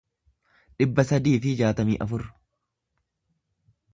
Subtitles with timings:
[0.83, 2.25] dhibba sadii fi jaatamii afur